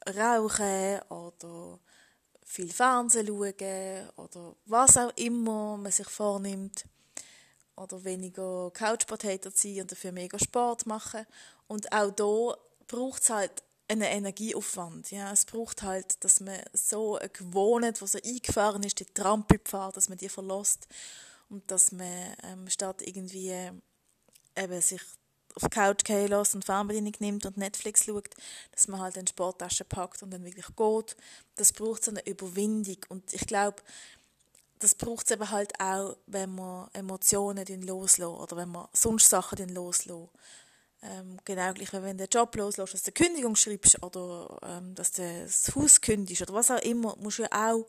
rauchen 0.07 1.01
oder 1.09 1.79
viel 2.45 2.73
Fernsehen 2.73 3.29
schauen 3.29 4.09
oder 4.17 4.57
was 4.67 4.97
auch 4.97 5.13
immer 5.17 5.77
man 5.77 5.93
sich 5.93 6.09
vornimmt 6.09 6.85
oder 7.77 8.03
weniger 8.05 8.71
Couch 8.73 9.07
Potato 9.07 9.51
sein 9.55 9.83
und 9.83 9.93
dafür 9.93 10.13
mega 10.13 10.39
Sport 10.39 10.87
machen. 10.87 11.25
Und 11.69 11.93
auch 11.93 12.11
da 12.11 12.57
braucht 12.89 13.23
es 13.23 13.31
halt 13.31 13.63
einen 13.89 14.03
Energieaufwand. 14.03 15.11
Ja, 15.11 15.33
es 15.33 15.45
braucht 15.45 15.83
halt, 15.83 16.23
dass 16.25 16.41
man 16.41 16.61
so 16.73 17.17
eine 17.17 17.29
Gewohnheit, 17.29 18.01
die 18.01 18.07
so 18.07 18.19
eingefahren 18.23 18.83
ist, 18.83 19.01
die 19.01 19.05
Trampelpfad, 19.05 19.97
dass 19.97 20.09
man 20.09 20.19
die 20.19 20.29
verlässt 20.29 20.87
und 21.49 21.69
dass 21.71 21.93
man 21.93 22.37
ähm, 22.45 22.69
statt 22.69 23.03
irgendwie 23.03 23.51
äh, 23.51 23.73
eben 24.57 24.81
sich 24.81 25.03
auf 25.54 25.62
die 25.62 25.69
Couch 25.71 26.04
gehen 26.04 26.28
lässt 26.28 26.54
und 26.54 26.64
Fernbedienung 26.64 27.12
nimmt 27.19 27.47
und 27.47 27.57
Netflix 27.57 28.04
schaut, 28.04 28.30
dass 28.73 28.88
man 28.88 29.00
halt 29.00 29.19
eine 29.19 29.28
Sporttasche 29.28 29.85
packt 29.85 30.23
und 30.23 30.30
dann 30.30 30.45
wirklich 30.45 30.66
geht. 30.76 31.16
Das 31.57 31.73
braucht 31.73 32.04
so 32.04 32.11
eine 32.11 32.26
Überwindung 32.26 32.99
und 33.09 33.33
ich 33.33 33.47
glaube, 33.47 33.83
das 34.80 34.95
braucht 34.95 35.26
es 35.26 35.33
eben 35.33 35.50
halt 35.50 35.78
auch, 35.78 36.16
wenn 36.26 36.54
man 36.54 36.88
Emotionen 36.95 37.83
loslässt 37.83 38.30
oder 38.30 38.57
wenn 38.57 38.71
man 38.71 38.88
sonst 38.92 39.28
Sachen 39.28 39.69
loslässt. 39.69 40.30
Ähm, 41.02 41.38
genau 41.45 41.73
gleich, 41.73 41.92
wenn 41.92 42.19
du 42.19 42.26
den 42.26 42.28
Job 42.30 42.54
loslässt, 42.57 42.95
dass 42.95 43.02
du 43.02 43.09
eine 43.09 43.26
Kündigung 43.26 43.57
schreibst 43.57 44.02
oder 44.02 44.59
ähm, 44.62 44.95
dass 44.95 45.12
du 45.12 45.23
das 45.42 45.75
Haus 45.75 46.00
kündigst 46.00 46.42
oder 46.42 46.54
was 46.54 46.71
auch 46.71 46.83
immer, 46.83 47.16
musst 47.16 47.38
du 47.38 47.42
ja 47.42 47.73
auch 47.73 47.87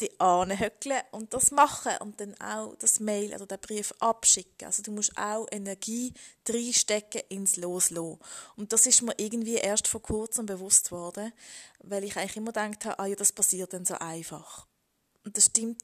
die 0.00 0.18
anhöckeln 0.20 1.02
und 1.10 1.34
das 1.34 1.50
machen 1.50 1.92
und 2.00 2.20
dann 2.20 2.34
auch 2.40 2.74
das 2.76 3.00
Mail 3.00 3.34
oder 3.34 3.46
den 3.46 3.60
Brief 3.60 3.92
abschicken. 3.98 4.66
Also 4.66 4.82
du 4.82 4.92
musst 4.92 5.16
auch 5.16 5.46
Energie 5.50 6.12
reinstecken 6.48 7.22
ins 7.28 7.56
Loslassen. 7.56 8.18
Und 8.56 8.72
das 8.72 8.86
ist 8.86 9.02
mir 9.02 9.14
irgendwie 9.18 9.56
erst 9.56 9.88
vor 9.88 10.02
kurzem 10.02 10.46
bewusst 10.46 10.90
worden, 10.90 11.32
weil 11.80 12.04
ich 12.04 12.16
eigentlich 12.16 12.36
immer 12.36 12.52
gedacht 12.52 12.84
habe, 12.84 12.98
ah 12.98 13.06
ja, 13.06 13.16
das 13.16 13.32
passiert 13.32 13.72
dann 13.72 13.84
so 13.84 13.94
einfach. 13.94 14.66
Und 15.24 15.36
das 15.36 15.46
stimmt, 15.46 15.82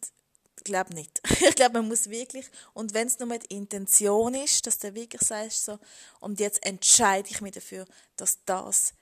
glaube 0.64 0.94
nicht. 0.94 1.20
ich 1.48 1.54
glaube, 1.54 1.78
man 1.78 1.88
muss 1.88 2.10
wirklich, 2.10 2.46
und 2.74 2.94
wenn 2.94 3.06
es 3.06 3.18
nur 3.18 3.28
mit 3.28 3.44
Intention 3.44 4.34
ist, 4.34 4.66
dass 4.66 4.78
du 4.78 4.94
wirklich 4.94 5.22
sagst, 5.22 5.64
so, 5.64 5.78
und 6.20 6.40
jetzt 6.40 6.64
entscheide 6.64 7.28
ich 7.30 7.40
mich 7.40 7.52
dafür, 7.52 7.86
dass 8.16 8.44
das 8.44 8.94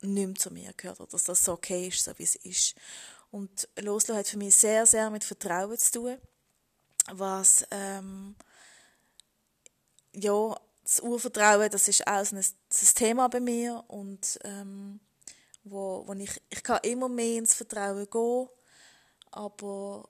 nicht 0.00 0.26
mehr 0.26 0.34
zu 0.34 0.50
mir 0.50 0.72
gehört 0.76 1.00
oder 1.00 1.10
dass 1.10 1.24
das 1.24 1.44
so 1.44 1.52
okay 1.52 1.88
ist, 1.88 2.04
so 2.04 2.12
wie 2.18 2.24
es 2.24 2.36
ist. 2.36 2.74
Und 3.32 3.68
Loslassen 3.80 4.18
hat 4.18 4.28
für 4.28 4.38
mich 4.38 4.54
sehr, 4.54 4.86
sehr 4.86 5.10
mit 5.10 5.24
Vertrauen 5.24 5.76
zu 5.76 5.92
tun, 5.92 6.18
was, 7.10 7.66
ähm, 7.72 8.36
ja, 10.14 10.54
das 10.84 11.00
Urvertrauen, 11.00 11.70
das 11.70 11.88
ist 11.88 12.06
auch 12.06 12.24
so 12.24 12.36
ein, 12.36 12.44
ein 12.44 12.94
Thema 12.94 13.28
bei 13.28 13.40
mir. 13.40 13.82
Und 13.88 14.38
ähm, 14.44 15.00
wo, 15.64 16.04
wo 16.06 16.12
ich, 16.14 16.40
ich 16.50 16.62
kann 16.62 16.80
immer 16.82 17.08
mehr 17.08 17.38
ins 17.38 17.54
Vertrauen 17.54 18.08
gehen. 18.10 18.48
Aber 19.30 20.08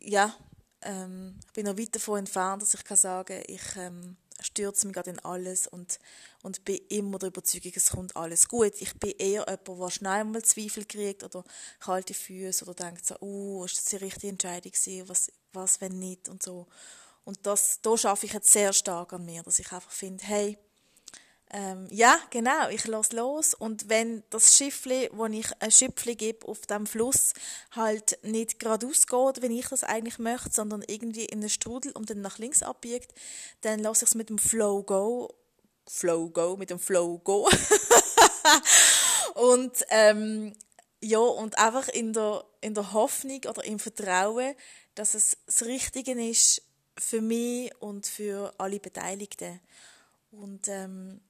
ja, 0.00 0.34
ähm, 0.82 1.38
ich 1.46 1.52
bin 1.52 1.66
noch 1.66 1.78
weit 1.78 1.94
davon 1.94 2.20
entfernt, 2.20 2.62
dass 2.62 2.74
ich 2.74 2.84
kann 2.84 2.96
sagen 2.96 3.42
ich 3.46 3.76
ähm, 3.76 4.16
stürze 4.44 4.86
mich 4.86 4.94
gerade 4.94 5.10
in 5.10 5.18
alles 5.20 5.66
und, 5.66 5.98
und 6.42 6.64
bin 6.64 6.80
immer 6.88 7.18
der 7.18 7.28
Überzeugung, 7.28 7.72
es 7.74 7.90
kommt 7.90 8.16
alles 8.16 8.48
gut. 8.48 8.72
Ich 8.80 8.94
bin 8.98 9.12
eher 9.18 9.46
jemand, 9.46 9.68
der 9.68 9.90
schnell 9.90 10.24
mal 10.24 10.42
Zweifel 10.42 10.84
kriegt 10.84 11.24
oder 11.24 11.44
kalte 11.80 12.14
Füße 12.14 12.64
oder 12.64 12.74
denkt 12.74 13.06
so, 13.06 13.16
oh, 13.20 13.64
ist 13.64 13.76
das 13.76 13.84
die 13.86 13.96
richtige 13.96 14.28
Entscheidung 14.28 14.72
gewesen, 14.72 15.08
was, 15.08 15.32
was 15.52 15.80
wenn 15.80 15.98
nicht 15.98 16.28
und 16.28 16.42
so. 16.42 16.66
Und 17.24 17.46
das, 17.46 17.80
da 17.82 17.96
schaffe 17.96 18.26
ich 18.26 18.32
jetzt 18.32 18.52
sehr 18.52 18.72
stark 18.72 19.12
an 19.12 19.24
mir, 19.24 19.42
dass 19.42 19.58
ich 19.58 19.70
einfach 19.72 19.90
finde, 19.90 20.24
hey, 20.24 20.58
ähm, 21.52 21.86
ja, 21.90 22.18
genau, 22.30 22.68
ich 22.70 22.86
lasse 22.86 23.14
los 23.14 23.52
und 23.52 23.90
wenn 23.90 24.22
das 24.30 24.56
Schiffli, 24.56 25.10
wo 25.12 25.26
ich 25.26 25.46
ein 25.60 25.70
Schöpfli 25.70 26.16
gebe 26.16 26.48
auf 26.48 26.62
dem 26.62 26.86
Fluss, 26.86 27.34
halt 27.72 28.18
nicht 28.22 28.58
geradeaus 28.58 29.06
geht, 29.06 29.42
wenn 29.42 29.52
ich 29.52 29.68
das 29.68 29.84
eigentlich 29.84 30.18
möchte, 30.18 30.50
sondern 30.50 30.82
irgendwie 30.86 31.26
in 31.26 31.40
einen 31.40 31.50
Strudel 31.50 31.92
und 31.92 32.08
dann 32.08 32.22
nach 32.22 32.38
links 32.38 32.62
abbiegt, 32.62 33.12
dann 33.60 33.80
lasse 33.80 34.04
ich 34.04 34.10
es 34.10 34.14
mit 34.14 34.30
dem 34.30 34.38
Flow 34.38 34.82
go, 34.82 35.28
Flow 35.86 36.30
go, 36.30 36.56
mit 36.56 36.70
dem 36.70 36.78
Flow 36.78 37.18
go. 37.18 37.50
und 39.34 39.84
ähm, 39.90 40.54
ja, 41.02 41.18
und 41.18 41.58
einfach 41.58 41.88
in 41.88 42.14
der, 42.14 42.44
in 42.62 42.72
der 42.72 42.94
Hoffnung 42.94 43.40
oder 43.46 43.62
im 43.64 43.78
Vertrauen, 43.78 44.54
dass 44.94 45.14
es 45.14 45.36
das 45.44 45.64
Richtige 45.64 46.12
ist 46.12 46.62
für 46.96 47.20
mich 47.20 47.70
und 47.80 48.06
für 48.06 48.54
alle 48.56 48.80
Beteiligten. 48.80 49.60
Und 50.30 50.68
ähm, 50.68 51.20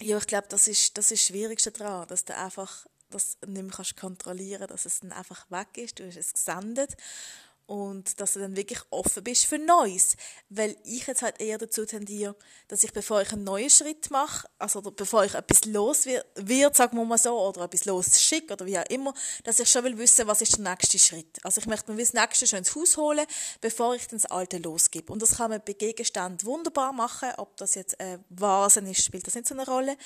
ja, 0.00 0.18
ich 0.18 0.26
glaube, 0.26 0.46
das 0.48 0.68
ist, 0.68 0.96
das 0.96 1.10
ist 1.10 1.24
Schwierigste 1.24 1.72
daran, 1.72 2.06
dass 2.08 2.24
du 2.24 2.36
einfach 2.36 2.86
das 3.10 3.38
nicht 3.46 3.62
mehr 3.62 3.72
kannst 3.72 3.96
kontrollieren 3.96 4.66
kannst, 4.68 4.84
dass 4.84 4.92
es 4.92 5.00
dann 5.00 5.12
einfach 5.12 5.50
weg 5.50 5.68
ist. 5.76 5.98
Du 5.98 6.06
hast 6.06 6.16
es 6.16 6.32
gesendet 6.32 6.96
und 7.68 8.18
dass 8.18 8.32
du 8.32 8.40
dann 8.40 8.56
wirklich 8.56 8.80
offen 8.88 9.22
bist 9.22 9.44
für 9.44 9.58
Neues. 9.58 10.16
Weil 10.48 10.74
ich 10.84 11.06
jetzt 11.06 11.20
halt 11.20 11.38
eher 11.38 11.58
dazu 11.58 11.84
tendiere, 11.84 12.34
dass 12.66 12.82
ich, 12.82 12.94
bevor 12.94 13.20
ich 13.20 13.30
einen 13.30 13.44
neuen 13.44 13.68
Schritt 13.68 14.10
mache, 14.10 14.48
also 14.58 14.80
bevor 14.80 15.26
ich 15.26 15.34
etwas 15.34 15.66
los 15.66 16.06
wird, 16.06 16.76
sagen 16.76 16.96
wir 16.96 17.04
mal 17.04 17.18
so, 17.18 17.38
oder 17.38 17.64
etwas 17.64 17.84
los 17.84 18.22
schicke 18.22 18.54
oder 18.54 18.64
wie 18.64 18.78
auch 18.78 18.86
immer, 18.88 19.12
dass 19.44 19.60
ich 19.60 19.68
schon 19.68 19.84
will 19.84 19.98
wissen, 19.98 20.26
was 20.26 20.40
ist 20.40 20.56
der 20.56 20.64
nächste 20.70 20.98
Schritt. 20.98 21.38
Also 21.42 21.60
ich 21.60 21.66
möchte 21.66 21.92
mir 21.92 21.98
das 21.98 22.14
nächste 22.14 22.46
schon 22.46 22.60
ins 22.60 22.74
Haus 22.74 22.96
holen, 22.96 23.26
bevor 23.60 23.94
ich 23.94 24.08
dann 24.08 24.18
das 24.18 24.30
alte 24.30 24.56
losgebe. 24.56 25.12
Und 25.12 25.20
das 25.20 25.36
kann 25.36 25.50
man 25.50 25.60
bei 25.62 25.74
Gegenständen 25.74 26.46
wunderbar 26.46 26.94
machen, 26.94 27.28
ob 27.36 27.54
das 27.58 27.74
jetzt 27.74 28.00
ein 28.00 28.24
Vasen 28.30 28.86
ist, 28.86 29.04
spielt 29.04 29.26
das 29.26 29.34
nicht 29.34 29.46
so 29.46 29.54
eine 29.54 29.66
Rolle. 29.66 29.98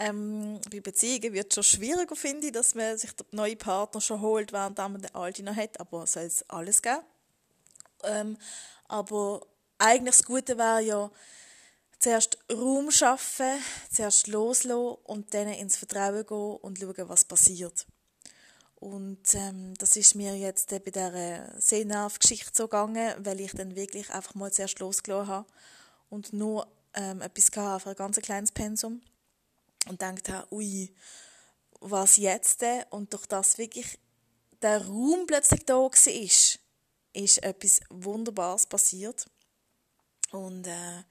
Ähm, 0.00 0.60
bei 0.70 0.78
Beziehungen 0.78 1.32
wird 1.32 1.48
es 1.48 1.54
schon 1.56 1.64
schwieriger, 1.64 2.14
finde 2.14 2.46
ich, 2.46 2.52
dass 2.52 2.76
man 2.76 2.96
sich 2.96 3.10
den 3.12 3.26
neuen 3.32 3.58
Partner 3.58 4.00
schon 4.00 4.20
holt, 4.20 4.52
während 4.52 4.78
man 4.78 5.02
den 5.02 5.12
alten 5.12 5.46
noch 5.46 5.56
hat, 5.56 5.80
aber 5.80 6.04
es 6.04 6.12
soll 6.12 6.22
es 6.22 6.48
alles 6.48 6.80
geben. 6.80 7.02
Ähm, 8.04 8.38
aber 8.86 9.44
eigentlich 9.76 10.14
das 10.16 10.24
Gute 10.24 10.56
wäre 10.56 10.82
ja, 10.82 11.10
zuerst 11.98 12.38
Raum 12.52 12.92
schaffen, 12.92 13.58
zuerst 13.90 14.28
loslassen 14.28 14.98
und 15.02 15.34
dann 15.34 15.48
ins 15.48 15.76
Vertrauen 15.76 16.24
gehen 16.24 16.56
und 16.62 16.78
schauen, 16.78 17.08
was 17.08 17.24
passiert. 17.24 17.84
Und 18.76 19.34
ähm, 19.34 19.74
das 19.78 19.96
ist 19.96 20.14
mir 20.14 20.36
jetzt 20.36 20.70
bei 20.70 20.78
dieser 20.78 21.60
Sehnerv-Geschichte 21.60 22.52
so 22.54 22.68
gegangen, 22.68 23.14
weil 23.18 23.40
ich 23.40 23.50
dann 23.50 23.74
wirklich 23.74 24.08
einfach 24.10 24.36
mal 24.36 24.52
zuerst 24.52 24.78
losgelassen 24.78 25.26
habe 25.26 25.48
und 26.08 26.32
nur 26.32 26.68
ähm, 26.94 27.20
etwas 27.20 27.50
hatte 27.56 27.82
für 27.82 27.90
ein 27.90 27.96
ganz 27.96 28.20
kleines 28.20 28.52
Pensum 28.52 29.02
und 29.88 29.98
gedacht 29.98 30.28
habe, 30.28 30.54
ui, 30.54 30.94
was 31.80 32.16
jetzt 32.16 32.62
denn? 32.62 32.84
Und 32.90 33.12
durch 33.12 33.26
das 33.26 33.58
wirklich 33.58 33.98
der 34.62 34.84
Raum 34.84 35.26
plötzlich 35.26 35.64
da 35.64 35.74
war, 35.74 35.90
ist, 35.90 36.58
ist 37.12 37.42
etwas 37.42 37.80
Wunderbares 37.90 38.66
passiert. 38.66 39.26
Und 40.30 40.66
äh, 40.66 41.02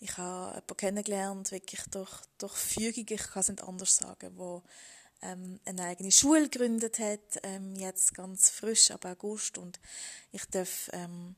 ich 0.00 0.16
habe 0.16 0.54
jemanden 0.54 0.76
kennengelernt, 0.76 1.52
wirklich 1.52 1.82
durch, 1.90 2.12
durch 2.38 2.54
Fügung, 2.54 3.06
ich 3.08 3.22
kann 3.22 3.40
es 3.40 3.48
nicht 3.48 3.62
anders 3.62 3.96
sagen, 3.96 4.32
wo 4.36 4.62
ähm, 5.22 5.60
eine 5.64 5.84
eigene 5.84 6.10
Schule 6.10 6.48
gegründet 6.48 6.98
hat, 6.98 7.40
ähm, 7.42 7.74
jetzt 7.76 8.14
ganz 8.14 8.50
frisch 8.50 8.90
ab 8.90 9.04
August 9.04 9.56
und 9.58 9.80
ich 10.32 10.44
darf 10.46 10.90
ähm, 10.92 11.36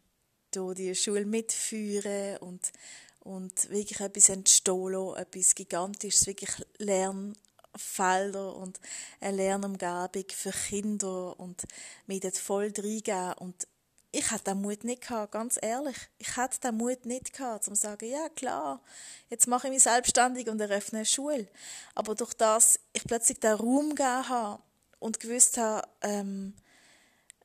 hier 0.52 0.74
die 0.74 0.94
Schule 0.94 1.26
mitführen 1.26 2.38
und, 2.38 2.72
und 3.20 3.70
wirklich 3.70 4.00
etwas 4.00 4.28
entstehen 4.28 4.92
lassen, 4.92 5.16
etwas 5.16 5.54
Gigantisches, 5.54 6.26
wirklich 6.26 6.50
Lernfelder 6.78 8.56
und 8.56 8.80
eine 9.20 9.36
Lernumgebung 9.36 10.24
für 10.30 10.52
Kinder 10.52 11.38
und 11.38 11.64
mich 12.06 12.20
dort 12.20 12.36
voll 12.36 12.72
reingeben 12.76 13.32
und 13.34 13.66
ich 14.10 14.30
hatte 14.30 14.44
den 14.44 14.62
Mut 14.62 14.84
nicht 14.84 15.02
gehabt, 15.02 15.32
ganz 15.32 15.58
ehrlich. 15.60 15.96
Ich 16.16 16.36
hatte 16.36 16.60
den 16.60 16.76
Mut 16.76 17.04
nicht 17.04 17.34
gehabt, 17.34 17.68
um 17.68 17.74
zu 17.74 17.80
sagen, 17.82 18.08
ja 18.08 18.28
klar, 18.30 18.80
jetzt 19.28 19.46
mache 19.46 19.66
ich 19.66 19.74
mich 19.74 19.82
selbstständig 19.82 20.48
und 20.48 20.60
eröffne 20.60 21.00
eine 21.00 21.06
Schule. 21.06 21.46
Aber 21.94 22.14
durch 22.14 22.32
das 22.32 22.80
ich 22.94 23.04
plötzlich 23.04 23.38
den 23.40 23.52
Raum 23.52 23.90
gegeben 23.90 24.28
habe 24.28 24.62
und 24.98 25.20
gewusst 25.20 25.58
habe, 25.58 25.86
ähm, 26.00 26.54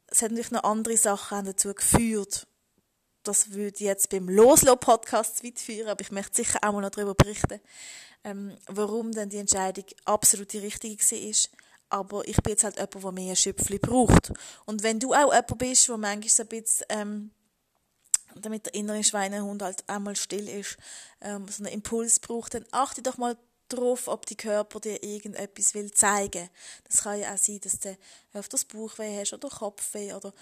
es 0.07 0.21
hat 0.21 0.31
natürlich 0.31 0.51
noch 0.51 0.63
andere 0.63 0.95
Sachen 0.95 1.45
dazu 1.45 1.73
geführt. 1.73 2.47
Das 3.23 3.51
würde 3.51 3.83
jetzt 3.83 4.09
beim 4.09 4.27
Loslo-Podcast 4.29 5.43
weit 5.43 5.59
führen, 5.59 5.87
aber 5.87 6.01
ich 6.01 6.11
möchte 6.11 6.35
sicher 6.35 6.59
auch 6.61 6.73
mal 6.73 6.81
noch 6.81 6.89
darüber 6.89 7.15
berichten, 7.15 7.59
ähm, 8.23 8.57
warum 8.67 9.11
denn 9.11 9.29
die 9.29 9.37
Entscheidung 9.37 9.85
absolut 10.05 10.51
die 10.53 10.59
richtige 10.59 11.03
war 11.03 11.59
aber 11.93 12.27
ich 12.27 12.37
bin 12.37 12.51
jetzt 12.53 12.63
halt 12.63 12.77
jemand, 12.77 13.03
der 13.03 13.11
mehr 13.11 13.35
Schöpfchen 13.35 13.79
braucht. 13.79 14.33
Und 14.65 14.81
wenn 14.81 14.99
du 14.99 15.13
auch 15.13 15.31
jemand 15.31 15.57
bist, 15.59 15.87
der 15.87 15.97
manchmal 15.97 16.29
so 16.29 16.41
ein 16.41 16.49
bisschen, 16.49 16.85
ähm, 16.89 17.31
damit 18.35 18.65
der 18.65 18.73
innere 18.73 19.03
Schweinehund 19.03 19.61
halt 19.61 19.87
einmal 19.87 20.15
still 20.15 20.49
ist, 20.49 20.77
ähm, 21.21 21.47
so 21.47 21.63
einen 21.63 21.71
Impuls 21.71 22.19
braucht, 22.19 22.55
dann 22.55 22.65
achte 22.71 23.03
doch 23.03 23.17
mal 23.17 23.37
darauf, 23.69 24.07
ob 24.07 24.25
die 24.25 24.35
Körper 24.35 24.79
dir 24.79 25.03
irgendetwas 25.03 25.75
will 25.75 25.91
zeigen. 25.91 26.49
Das 26.85 27.03
kann 27.03 27.19
ja 27.19 27.31
auch 27.31 27.37
sein, 27.37 27.59
dass 27.61 27.79
du 27.79 27.95
öfters 28.33 28.65
Bauchweh 28.65 29.19
hast 29.19 29.33
oder 29.33 29.49
Kopfweh 29.49 30.13
oder 30.13 30.33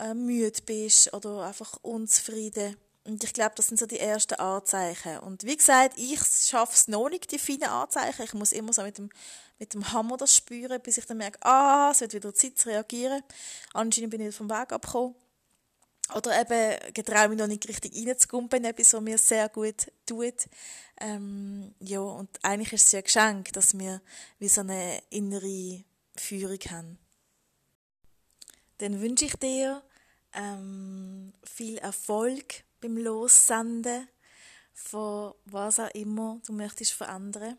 äh, 0.00 0.14
müde 0.14 0.60
bist 0.64 1.12
oder 1.14 1.46
einfach 1.46 1.78
unzufrieden. 1.82 2.76
Und 3.04 3.24
ich 3.24 3.32
glaube, 3.32 3.52
das 3.56 3.68
sind 3.68 3.78
so 3.78 3.86
die 3.86 3.98
ersten 3.98 4.34
Anzeichen. 4.34 5.18
Und 5.18 5.44
wie 5.44 5.56
gesagt, 5.56 5.94
ich 5.96 6.20
schaffe 6.20 6.74
es 6.74 6.88
noch 6.88 7.08
nicht, 7.08 7.30
die 7.32 7.38
feinen 7.38 7.64
Anzeichen. 7.64 8.22
Ich 8.22 8.34
muss 8.34 8.52
immer 8.52 8.72
so 8.72 8.82
mit 8.82 8.98
dem 8.98 9.10
mit 9.60 9.74
dem 9.74 9.92
Hammer 9.92 10.16
das 10.16 10.34
spüren, 10.34 10.80
bis 10.80 10.96
ich 10.96 11.04
dann 11.04 11.18
merke, 11.18 11.38
ah, 11.42 11.90
es 11.92 12.00
wird 12.00 12.14
wieder 12.14 12.34
Zeit 12.34 12.58
zu 12.58 12.70
reagieren. 12.70 13.22
Anscheinend 13.74 14.10
bin 14.10 14.22
ich 14.22 14.34
vom 14.34 14.48
Weg 14.48 14.72
abgekommen. 14.72 15.14
Oder 16.14 16.40
eben 16.40 16.94
getraue 16.94 17.28
mich 17.28 17.38
noch 17.38 17.46
nicht 17.46 17.68
richtig 17.68 17.94
reinzukumpen, 17.94 18.64
etwas, 18.64 18.94
was 18.94 19.00
mir 19.02 19.18
sehr 19.18 19.48
gut 19.50 19.92
tut. 20.06 20.48
Ähm, 20.98 21.74
ja, 21.78 22.00
und 22.00 22.30
eigentlich 22.42 22.72
ist 22.72 22.86
es 22.86 22.92
ja 22.92 22.98
ein 22.98 23.04
Geschenk, 23.04 23.52
dass 23.52 23.78
wir 23.78 24.00
wie 24.38 24.48
so 24.48 24.62
eine 24.62 25.00
innere 25.10 25.84
Führung 26.16 26.58
haben. 26.70 26.98
Dann 28.78 29.00
wünsche 29.00 29.26
ich 29.26 29.36
dir 29.36 29.82
ähm, 30.34 31.32
viel 31.44 31.78
Erfolg 31.78 32.64
beim 32.80 32.96
Lossenden 32.96 34.08
von 34.72 35.34
was 35.44 35.78
auch 35.78 35.90
immer 35.90 36.40
du 36.46 36.52
möchtest 36.52 36.92
verändern 36.92 37.58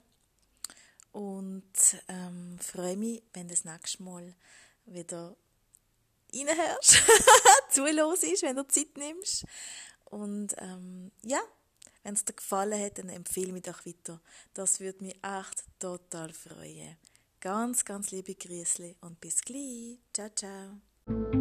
und 1.12 1.64
ähm, 2.08 2.58
freue 2.60 2.98
mich, 2.98 3.22
wenn 3.34 3.48
du 3.48 3.54
das 3.54 3.66
nächste 3.66 4.04
Mal 4.04 4.34
wieder 4.86 5.36
reinhörst, 6.34 7.02
zulos 7.70 8.24
ist, 8.24 8.44
wenn 8.44 8.56
du 8.56 8.68
Zeit 8.68 8.98
nimmst. 8.98 9.46
Und 10.06 10.56
ähm, 10.58 11.12
ja, 11.24 11.40
wenn 12.04 12.14
es 12.14 12.26
dir 12.26 12.34
gefallen 12.34 12.82
hat, 12.82 12.98
dann 12.98 13.10
empfehle 13.10 13.54
mich 13.54 13.64
doch 13.64 13.86
weiter. 13.86 14.22
Das 14.54 14.80
würde 14.80 15.04
mich 15.04 15.16
echt 15.16 15.64
total 15.80 16.32
freuen. 16.34 16.98
Ganz, 17.40 17.86
ganz 17.86 18.12
liebe 18.12 18.36
Grüße 18.36 18.96
und 19.02 19.20
bis 19.20 19.42
gleich. 19.42 20.00
Ciao, 20.14 20.30
ciao. 20.30 21.41